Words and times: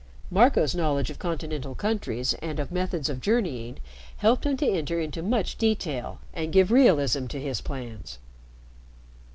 Marco's 0.31 0.73
knowledge 0.73 1.11
of 1.11 1.19
Continental 1.19 1.75
countries 1.75 2.33
and 2.41 2.59
of 2.59 2.71
methods 2.71 3.07
of 3.07 3.21
journeying 3.21 3.77
helped 4.17 4.47
him 4.47 4.57
to 4.57 4.65
enter 4.67 4.99
into 4.99 5.21
much 5.21 5.59
detail 5.59 6.17
and 6.33 6.51
give 6.51 6.71
realism 6.71 7.27
to 7.27 7.39
his 7.39 7.61
plans. 7.61 8.17